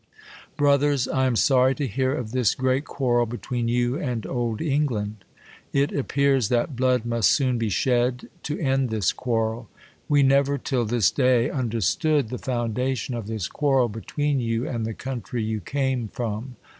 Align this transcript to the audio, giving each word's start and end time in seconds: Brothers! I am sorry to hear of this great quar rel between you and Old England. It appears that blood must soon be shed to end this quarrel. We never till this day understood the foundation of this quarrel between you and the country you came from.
Brothers! 0.57 1.07
I 1.07 1.27
am 1.27 1.35
sorry 1.35 1.75
to 1.75 1.85
hear 1.85 2.11
of 2.11 2.31
this 2.31 2.55
great 2.55 2.85
quar 2.85 3.17
rel 3.17 3.27
between 3.27 3.67
you 3.67 3.99
and 3.99 4.25
Old 4.25 4.59
England. 4.59 5.17
It 5.73 5.91
appears 5.91 6.49
that 6.49 6.75
blood 6.75 7.05
must 7.05 7.29
soon 7.29 7.59
be 7.59 7.69
shed 7.69 8.27
to 8.41 8.57
end 8.59 8.89
this 8.89 9.13
quarrel. 9.13 9.69
We 10.09 10.23
never 10.23 10.57
till 10.57 10.85
this 10.85 11.11
day 11.11 11.51
understood 11.51 12.29
the 12.29 12.39
foundation 12.39 13.13
of 13.13 13.27
this 13.27 13.47
quarrel 13.47 13.89
between 13.89 14.39
you 14.39 14.67
and 14.67 14.87
the 14.87 14.95
country 14.95 15.43
you 15.43 15.59
came 15.59 16.07
from. 16.07 16.55